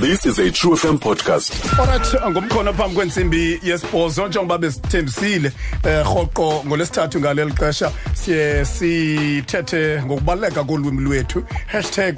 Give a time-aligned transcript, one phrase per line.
[0.00, 1.52] This is a True FM podcast.
[1.78, 5.52] Alright ngomkhono phambi kwensimbi yesibhozo njengoba besithembisile
[5.84, 11.44] eh rhoqo ngolesithathu ngaleli xesha siye sithethe ngokubaleka kolwimi lwethu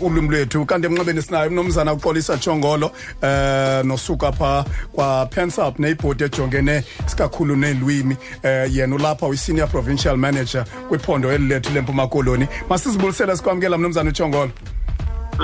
[0.00, 0.66] #ulwimi lwethu.
[0.66, 2.90] Kanti emnqabeni sinayo umnomzana uxolisa Jongolo
[3.22, 10.16] eh nosuka pha kwa Pensap neyibhodi ejongene sikakhulu nelwimi eh yena ulapha uyi senior provincial
[10.16, 12.46] manager kwiphondo elilethu lempuma koloni.
[12.68, 14.50] Masizibulisele sikwamkela mnomzana uJongolo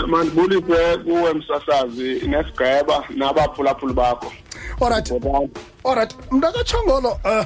[0.07, 4.33] mandibulise kuwe msasazi nesigqeba nabaphulaphuli bakho
[4.81, 5.13] Alright.
[5.85, 7.45] Alright, mntakachongolo uh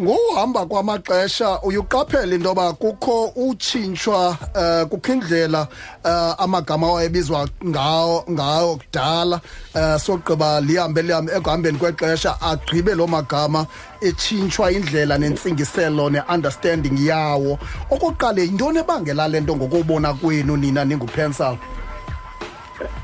[0.00, 5.68] ngohamba kwamaxesha uyuqaphela into yoba kukho utshintshwa uh kukho indlela
[6.04, 9.40] uh amagama awayebizwa ngawo ngawo kudala
[9.74, 13.66] uh sogqiba lihambe lihambe ekuhambeni kwexesha agqibe loo magama
[14.00, 17.58] etshintshwa indlela nentsingiselo ne-understanding yawo.
[17.90, 21.56] Okokuqala yintoni ebangela le nto ngokubona kwenu nina ningupensal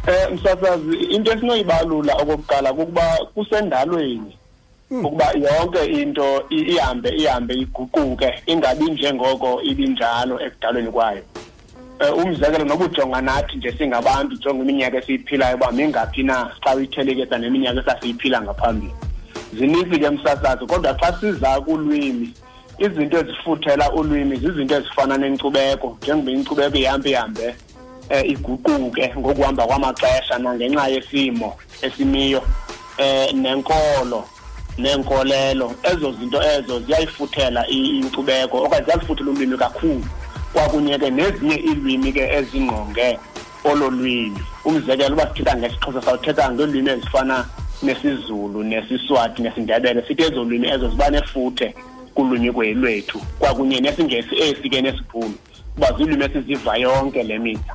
[0.07, 4.38] eh msasazi into esinoyibalula okokuqala kukuba kusendalweni.
[4.91, 11.23] Ukuba yonke into i- ihambe ihambe iguquke ingabi njengoko ibinjalo ekudalweni kwayo.
[12.01, 17.39] Eh umzekelo noba ujonga nathi nje singabantu jonga iminyaka esiyiphilayo uba mingaphi na xa uyithelekisa
[17.39, 18.93] neminyaka esasiyiphila ngaphambili.
[19.55, 22.33] Zininzi ke msasazi kodwa xa siza kulwimi
[22.79, 25.99] izinto ezifuthela ulwimi zizinto ezifana nenkcubeko.
[26.03, 27.55] Njengoba inkcubeko ihambe ihambe
[28.09, 32.43] eh iguquke ngokuhamba kwamaxesha nangenxa yesimo esimiyo
[32.99, 34.25] eh nenkolo.
[34.79, 40.05] Nenkolelo ezo zinto ezo ziyayifuthela i- inkcubeko okanye ziyalifuthela ulwimi kakhulu.
[40.53, 43.19] Kwakunye ke nezinye iilwimi ke ezingqonge
[43.65, 44.43] olo lwimi.
[44.65, 47.45] Umzekelo uba sithetha ngesixhosa sawuthetha ngeelwimi ezifana
[47.83, 51.75] nesizulu nesiswati nesindebele sithi ezo lwimi ezo ziba nefuthe
[52.15, 55.35] kulwimi kwe- lwethu kwakunye nesingesi esi ke nesibhulu
[55.75, 57.75] kuba ziilwimi esiziva yonke le mihla.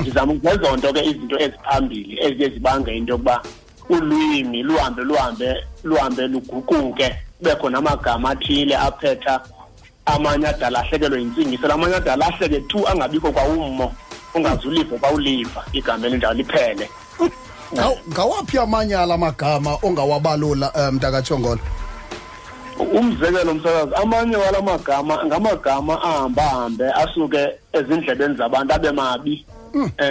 [0.00, 3.42] Ndizama ngezo nto ke izinto eziphambili eziye zibange into yokuba
[3.88, 9.40] ulwimi luhambe luhambe luhambe luguquke kubekho namagama athile aphetha
[10.06, 13.92] amanye adala ahlekelwe yintsingiselo amanye adala ahleke tu angabikho kwawummo
[14.34, 16.88] ungazuliva kwawuliva igama elinjalo liphele.
[17.74, 21.60] Ngaw- ngawaphi amanye ala magama ongawabalula um mntakachongolo
[22.78, 29.32] umzekelo msakazi amanye wala magama ngamagama ahamba hambe asuke ezindlebeni zabantu abe mabi.
[29.32, 29.53] eh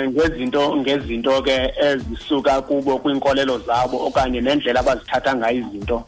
[0.10, 6.04] ngezinto ngezinto ke ezisuka kubo kwinkolelo zabo okanye nendlela abazithatha ngayo izinto.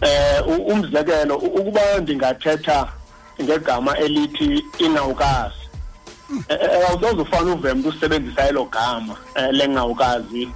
[0.00, 2.88] Eh u- umzekelo u- ukuba ndingathetha
[3.42, 5.54] ngegama elithi inawukazi
[6.48, 10.48] Eh, eh, awusoze ufane uve mntu usebenzisa elo gama eh, lengawukazi.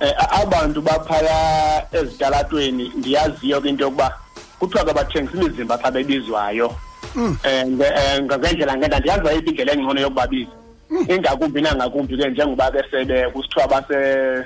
[0.00, 4.12] Eh, a- abantu baphaya ezitalatweni ndiyaziyo ke into yokuba
[4.58, 6.74] kuthiwa ke bathengisa imizimba xa bebizwayo.
[7.44, 10.50] Eh nge- eh, ngendlela ngenda ndiyazi ayiphi indlela engcono yokubabiza.
[11.08, 13.96] Ingakumbi nangakumbi ke njengoba ke sebe kusithiwa base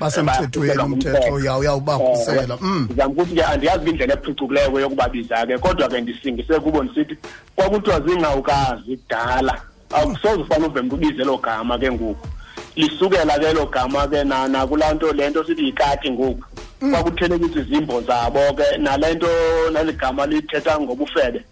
[0.01, 1.35] basemthethweni bayakhusela umthetho ngumthetho.
[1.59, 2.59] uyawubakhusela.
[2.61, 2.85] Mm.
[2.91, 7.17] ndizama ukuthi ke andiyazi ke indlela ephucukileyo yokubabiza ke kodwa ke ndisingise kubo ndisithi
[7.57, 9.61] kwakuthiwa zingawukazi kudala.
[9.91, 12.27] Akusoze ufane uve mntu ubize elo gama ke ngoku.
[12.77, 16.45] Lisukela ke elo gama ke na- nakulaa nto le nto sithi yikati ngoku.
[16.91, 19.27] Kwakuthelekisa izimbo zabo ke nale nto
[19.73, 21.43] neli gama lithetha ngobufebe?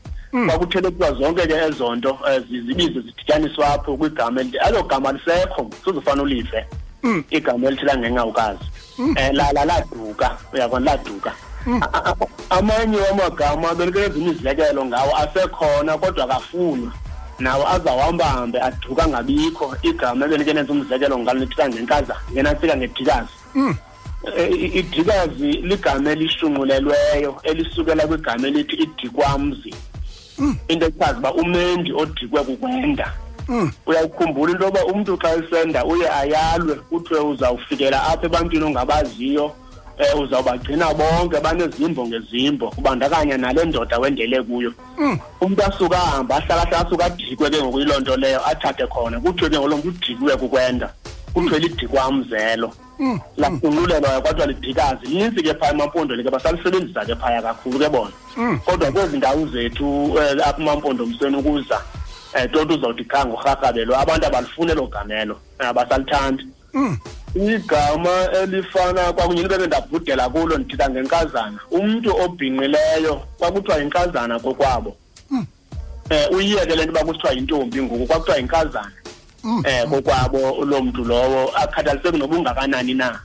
[0.47, 5.71] Kwakuthelekiswa zonke ke ezo nto eh, zi- zibize zidityaniswa apho kwigama elithi elo gama lisekho
[5.85, 6.67] soze ufane ulive
[7.31, 8.65] igama elithela ngengawukazi
[9.17, 10.37] eh la la laduka.
[10.53, 11.33] Uyabona laduka.
[11.81, 12.27] A- a- a-
[12.59, 16.93] amanye wamagama benikeza imizekelo ngawo asekhona kodwa kafunwa
[17.39, 19.77] nawo azawuhambahambe aduka angabikho.
[19.83, 23.29] Igama ebenike nenza umzekelo ngalo lithika ngenkazana yena sika ngedikazi
[24.37, 29.75] Eh, i- idikazi ligama elishunqulelweyo elisukela kwigama elithi idikwamzi.
[30.69, 33.13] Into echaza uba umendi odikwe kukwenda.
[33.87, 39.53] Uyawukhumbula into yoba umntu xa esenda uye ayalwe kuthiwe uzawufikela apha ebantwini ongabaziyo
[40.15, 44.73] um uzawubagcina bonke banezimbo ngezimbo kubandakanya nale ndoda wendele kuyo.
[45.41, 49.59] Umntu asuke ahambe ahlala hlala asuke adikwe ke ngokuyiloo nto leyo athathe khona kuthiwe ke
[49.59, 50.93] ngolo mntu udikwe kukwenda.
[51.37, 52.73] Kuthiwe lidikwa umzelo
[53.37, 55.07] lafunqulelwa kwathiwa lidikazi.
[55.07, 58.13] Linintsi ke phaya emampondweni ke basalisebenzisa ke phaya kakhulu ke bona.
[58.65, 61.81] Kodwa kwezi ndawo zethu um apha emampondomsweni ukuza
[62.35, 66.47] um toti uzawuthi khange urharhabelwe abantu abalifuni elo gamelo abasalithandi.
[67.35, 74.97] Igama elifana kwakunye into bendabhudela kulo ndithetha ngenkazana umntu obhinqileyo kwakuthiwa yinkazana kokwabo
[76.11, 78.93] eh uyiyeke le nto uba kusithiwa yintombi ngoku kwakuthiwa yinkazana.
[79.65, 83.21] Eh kokwabo lo mntu lowo akhathaliseki noba ungakanani na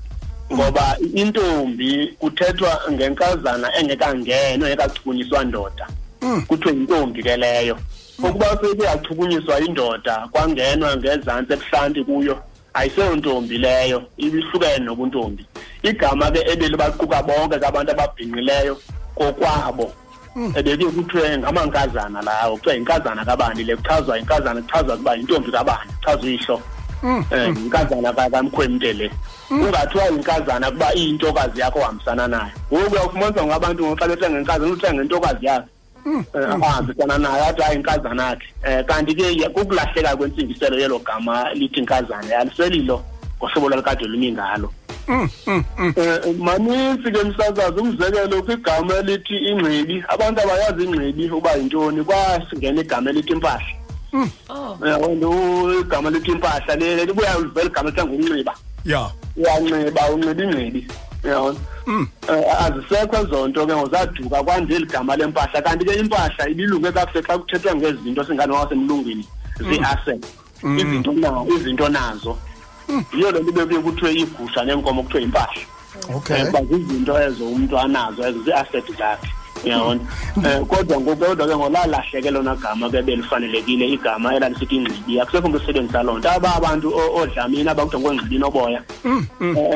[0.54, 5.88] ngoba intombi kuthethwa ngenkazana engekangenwa engekachukunyiswa ndoda.
[6.48, 7.78] Kuthiwe yintombi ke leyo.
[8.20, 12.38] Ukuba seke yachukunyiswa indoda kwangenwa ngezantsi ebuhlanti kuyo
[12.74, 15.46] ayiseyontombi leyo ibihlukene nobuntombi.
[15.84, 18.78] Igama ke ebeli baquka bonke abantu ababhinqileyo
[19.16, 19.92] kokwabo.
[20.56, 26.30] Ebeke kuthiwe ngamankazana lawo kuthiwa yinkazana kabani le kuchazwa yinkazana kuchazwa kuba yintombi kabani kuchazwa
[26.30, 26.62] ihlo
[27.04, 27.26] um
[27.58, 29.12] inkazana kamkhwemte le.
[29.50, 32.52] Ungathiwa yinkazana kuba iyintokazi yakho ohambisana nayo.
[32.74, 35.38] Ngoku uyawufumanisa ngabantu ngoxa bethenga inkazana uthenga yakho.
[35.42, 35.68] Yakhe
[36.06, 38.48] um ahambisana nayo athi hayi inkazana yakhe.
[38.68, 43.04] Um kanti ke kukulahleka kwentsingiselo yelo gama lithi inkazana yaliselilo
[43.38, 44.72] ngohlobo lwalikade lumi ngalo
[46.40, 53.34] manintsi ke msasazi umzekelo kwigama elithi ingcibi abantu abayazi ingcibi uba yintoni kwasingena igama elithi
[53.34, 53.74] impahla.
[55.82, 58.54] Igama elithi impahla libuya livela igama lithiwa ngukunxiba
[58.86, 59.10] ya.
[59.38, 60.88] Uyanxiba unxiba ingcibi
[61.24, 61.60] uyabona?
[61.88, 62.08] Um
[62.60, 67.38] azisekho ezo nto ke ngozaduka kwanje eli gama lempahla kanti ke impahla ibilunge kakuhle xa
[67.38, 69.26] kuthethwa ngezinto singane wasemlungwini
[69.60, 70.26] zii-asset
[70.78, 72.38] izinto na izinto nazo.
[73.14, 75.62] Yiyo le nto bekuye kuthiwe igusha nenkomo kuthiwe impahla
[76.16, 76.46] okay.
[76.46, 79.30] Kuba zizinto ezo umntu anazo ezo zii-asset zakhe
[79.66, 80.00] uyabona?
[80.38, 85.20] Um kodwa ngokodwa ke ngolalahleke lona gama ke belifanelekile igama elalisithi ingcibi.
[85.20, 86.30] Akusekho umntu osebenzisa loo nto.
[86.30, 89.28] Aba abantu odlamini abakuthiwa ngongcibini oboya um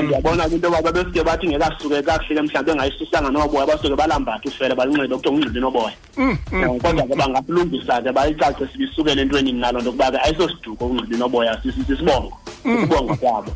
[0.03, 4.75] ndiyabona ke into yoba babesike bathi ngekasuke kakuhle ke mhlawumbi engayisusanga noboya basuke balambathe ufele
[4.75, 10.11] balinxibe kuthiwa ngungcibini oboya um kodwa ke bangakulungisa ke bayicacise ibisukele entweni naloo nto kuba
[10.11, 12.37] ke ayisosiduko ungcibini oboya sisibongo.
[12.65, 13.51] Ukubonga kwabo.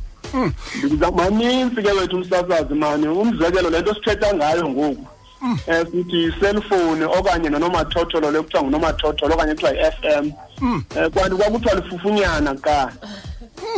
[1.15, 5.05] Manintsi ke wethu umsasazi mani umzekelo le nto sithetha ngayo ngoku.
[5.41, 5.57] Um
[5.91, 12.53] sithi yi-cellphone okanye nonomathotholo le kuthiwa ngunomathotholo okanye kuthiwa yi-f m um kanti kwakuthiwa lifufunyana
[12.53, 12.93] kuqala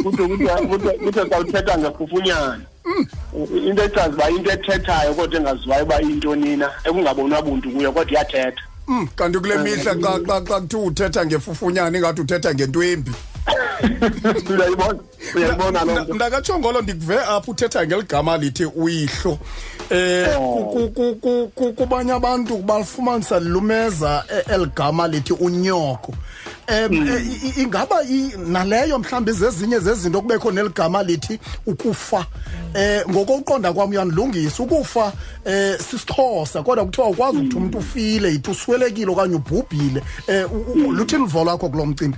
[0.04, 2.66] kuthiwe sawuthetha ngefufunyana
[3.68, 8.62] into echaza uba into ethethayo kodwa engaziwayo uba iyintoni na ekungabonwa buntu kuyo kodwa iyathetha.
[8.88, 13.12] Mm, kanti kule mihla xa xa xa kuthiwa uthetha ngefufunyana ingathi uthetha ngentwembi.
[14.50, 15.00] Uyayibona?
[15.36, 16.14] Uyayibona loo nto?
[16.14, 19.40] ndakatshongolo ndikuve apha uthetha ngeligama lithi uyihlo.
[19.90, 26.14] Eh ku- ku- ku- ku- kubanye abantu balifumanisa lumeza eh, eligama lithi unyoko.
[26.68, 32.26] Em eh, i- i- ingaba i- naleyo mhlawumbi zezinye zezinto kubekho neligama lithi ukufa.
[32.74, 35.12] Eh ngokokuqonda kwami uyanilungisa ukufa
[35.46, 40.92] eh sisixhosa kodwa kuthiwa ukwazi ukuthi umuntu ufile yithi uswelekile okanye ubhubhile eh u- u-
[40.92, 42.18] luthini luvo lwakho kulo mcimbi.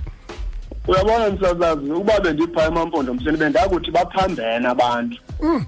[0.88, 5.16] Uyabona msasazi ukuba bendipha emampondomiseni bendakuthi baphambene abantu.
[5.40, 5.64] Um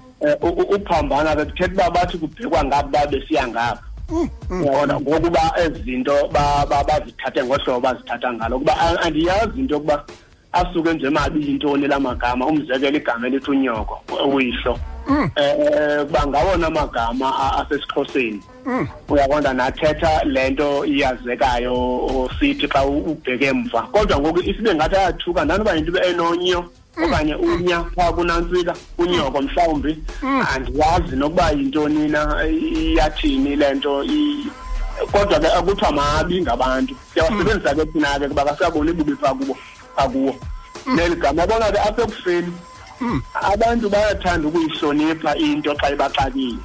[0.75, 3.83] uphambana ke kuthetha uba bathi kubhekwa ngabo babesiya ngapha
[4.49, 8.59] uyabona ngokuba ezi zinto ba- ba- bazithathe ngohlobo bazithatha ngalo.
[8.59, 10.05] Kuba a- andiyazi into yokuba
[10.53, 12.45] asuke nje mabi yintoni la magama.
[12.47, 14.01] Umzekelo igama elithi unyoko
[14.33, 14.79] uyihlo.
[15.07, 15.29] Um
[16.05, 18.41] kuba ngawona amagama a- asesixhoseni.
[19.09, 23.81] Uyabona nathetha le nto iyazekayo sithi xa ubheke emva.
[23.91, 26.65] Kodwa ngoku isibe ngathi ayathuka nanoba yinto enonyo
[27.03, 29.97] okanye unya phaa kunantsika unyoko mhlawumbi
[30.53, 34.03] andiyazi nokuba yintoni na iyathini le nto
[35.11, 36.95] kodwa ke akuthiwa mabi ngabantu.
[37.13, 39.57] Siyawasebenzisa ke thina ke kuba kasiyaboni bubi phaa kubo
[39.95, 40.35] phaa kuwo.
[40.95, 42.51] Neli gama yabona ke apha ekufeni
[43.33, 46.57] abantu bayathanda ukuyihlonipha into xa ibaxakile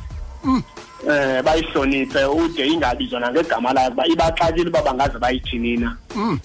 [1.08, 5.96] eh bayihloniphe ude ingabizwa nangegama layo kuba ibaxakile uba bangaze bayithini na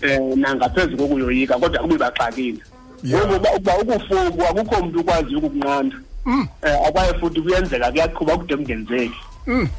[0.02, 2.60] eh nangaphezu kokuyoyika kodwa kube ibaxakile
[3.06, 5.96] ngoku uba- uba ukufoku akukho mntu ukwaziyo ukukunqanda.
[6.64, 9.20] Eh akwaye futhi kuyenzeka kuyaqhuba kude kungenzeki.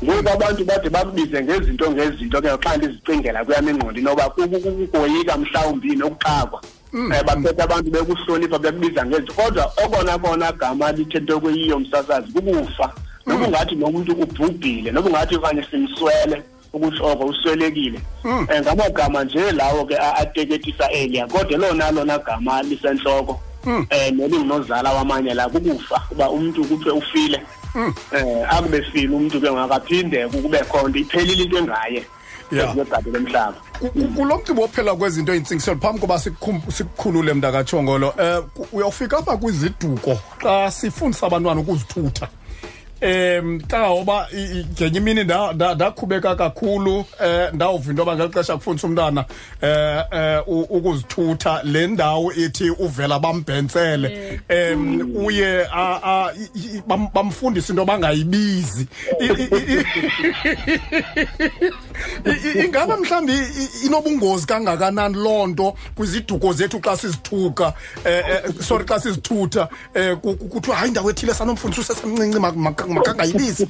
[0.04, 6.62] Ngoku abantu bade bakubize ngezinto ngezinto ke xa ndizicingela kuyam engqondini oba kukoyika mhlawumbi nokuxakwa.
[6.92, 12.92] Um baphethe abantu bekuhlonipha bekubiza ngezinto kodwa okona kona gama lithethe kweyiyo msasazi kukufa.
[13.26, 16.42] Noba ungathi nomuntu ubhubhile noba ungathi okanye simswele
[16.72, 23.40] ukuthi oko uswelekile um ngamagama nje lawo ke ateketisa elia kodwa lona lona gama lisentloko
[23.66, 27.42] um nelingunozala wamanye la kukufa uba umntu kuthiwe ufile.
[27.74, 27.92] Um
[28.48, 32.04] akube file umntu ke ngakaphinde kube khonto iphelile into engaye.
[32.48, 33.54] Kwegadi lomhlaba.
[33.80, 40.18] Ku- ku- kulo mcimbi wophela kwezinto eyintsingiselo phambi koba sikukhulule mntakatshongolo um uyawufika apha kwiziduko
[40.42, 42.28] xa sifundisa abantwana ukuzithutha.
[43.00, 46.96] Um kangangoba i- i- ngenye imini nda- nda- ndakhubeka kakhulu.
[46.98, 47.04] Um
[47.54, 49.24] ndawuva into yoba ngeli xesha kufundisa umntwana
[49.62, 51.60] um ukuzithutha.
[51.64, 55.66] Le ndawo ithi uvela bambhentsele um uye
[57.14, 58.86] bamfundisa into bangayibizi
[62.64, 67.72] ingaba mhlawumbi i- inobungozi kangakanani loo nto kwiziduko zethu xa sizithuka
[68.04, 70.16] eh, eh, sorry xa sizithutha um
[70.50, 73.68] kuthiwa hayi indawo ethile sanomfundisa usesemncinci mak- mak- makangayibizi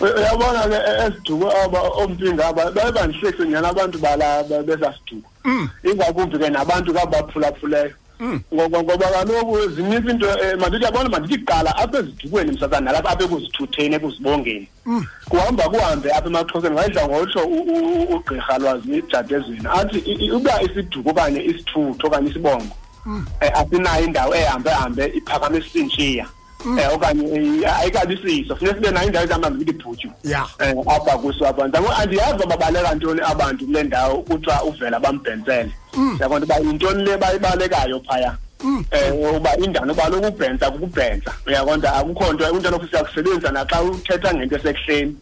[0.00, 5.30] uyabona ke esiduko aba ompinda aba baye bandihlekise nyana abantu bala besasiduko
[5.84, 7.92] ingakumbi ke nabantu kabaphulaphuleyo
[8.54, 13.24] ngoba ngoba kaloku zininzi into eh, mandithi yabona mandithi kuqala apha ezidukweni msazana nalapha apha
[13.24, 14.68] ekuzithutheni ekuzibongeni
[15.28, 20.30] kuhamba kuhambe apha emaxhoseni ngayidla ngotsho u- u- u- ugqirha lwazi ijadezweni athi i- i-
[20.32, 22.74] uba isiduko okanye isithutho okanye isibongo
[23.06, 26.26] um asinayo indawo ehambe hambe iphakame sisintshiya
[26.68, 27.24] um okanye
[27.64, 30.44] eh, ayikabisiso funeka sibe nayo indawo ezihamba zithi bhutyu Ya.
[30.60, 35.70] um apha kuso apha ndabo andiyazi uba babaleka ntoni abantu kule ndawo kuthiwa uvela bambhentsele
[36.20, 38.36] yabona uba yintoni le bayibalekayo phaya?
[38.64, 44.34] Um uba indalo uba loku ubhentsa kukubhentsa uyaqonda akukho nto into lokhu siyakusebenzisa naxa uthetha
[44.34, 45.16] ngento esekuhleni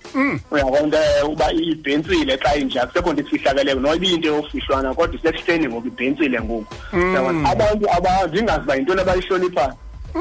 [0.51, 5.87] uyaqonda eh, uba ibhentsile xa inje akusekho nto ifihlakeleyo noba ibiyinto yofihlwana kodwa isekuhleni ngoku
[5.87, 6.75] ibhentsile ngoku.
[6.93, 9.75] Uyaqonda abantu aba ndingazi uba yintoni abayihloniphayo.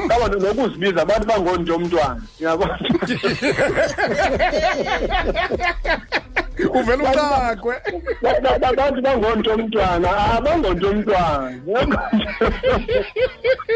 [0.08, 2.78] Kabantu nokuzibiza abantu bangonto omntwana uyaqonda
[6.74, 7.74] uvela uqakwe
[8.22, 11.52] Ba- ba- ba- bantu bangonto omntwana abangonto omntwana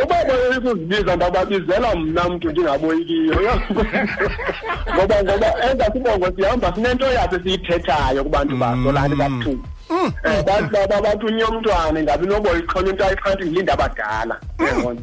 [0.03, 3.35] uba boyika ukuzibiza ndababizela mna mntu ndingaboyikiyo
[4.95, 9.09] ngoba ngoba enza sibongo sihamba sinento yathi esiyithethayo kubantu baso laa
[9.91, 14.41] nto kabuthungu um bathunye umntwana ingabi nobo iqhona into ayiqhanti ngilinde abadala.
[14.59, 15.01] Uyabona?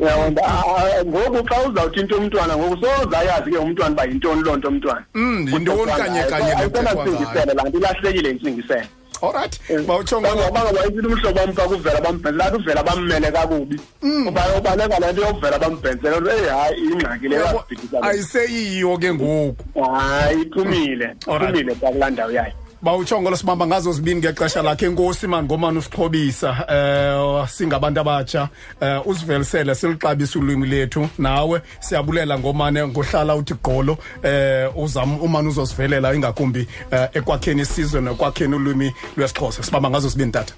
[0.00, 0.42] Uyabona?
[0.44, 5.04] Ah, ngoku xa uzawuthi into umntwana ngoku sozayazi ke umntwana uba yintoni loo nto umntwana.
[5.14, 7.26] Mm, yintoni kanye kanye le kuthethwa ngayo?
[7.26, 8.86] ayisentsingiselo laa nto ilahlekile intsingiselo
[9.22, 13.80] allright bawutsho ngolo bangabanga bayisithi umhlobo wam xa kuvela bambhenzela athi uvela bammele kakubi.
[14.28, 19.14] Uba ubaleka le nto yokuvela bambhenzela uthi eyi hayi ingxaki le yasibhidisa le." ayiseyiyo ke
[19.14, 19.80] ngoku.
[19.80, 22.65] Hayi iphumile iphumile xa kulaa ndawo yayo.
[22.82, 24.86] Bawutsho ngolo sibamba ngazo zibini ngexesha lakhe.
[24.86, 28.48] Enkosi mani ngomane usixhobisa eh singabantu abatsha.
[28.80, 31.08] Eh usivelisele silixabisa ulwimi lethu.
[31.18, 33.98] Nawe siyabulela ngomane ngohlala uthi gqolo.
[34.22, 39.62] Eh uzam umane uzosivelela ingakumbi eh, ekwakheni isizwe nekwakheni ulwimi lwesixhosa.
[39.62, 40.54] Sibamba ngazo zibini tata?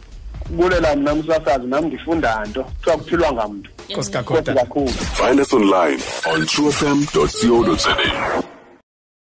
[0.51, 2.65] Bulela mna msasazi nam ndifunda nto.
[2.65, 3.71] Kuthiwa kuphilwa ngamntu.
[3.71, 4.89] Nkosi kosi kakhulu tata kakhulu.
[4.89, 6.03] Find us online
[6.35, 7.97] on truefm.co.za.